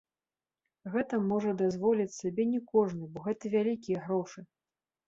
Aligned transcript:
Гэта 0.95 1.19
можа 1.33 1.53
дазволіць 1.61 2.09
сабе 2.21 2.43
не 2.57 2.65
кожны, 2.73 3.03
бо 3.15 3.31
гэта 3.31 3.55
вялікія 3.59 3.97
грошы. 4.09 4.39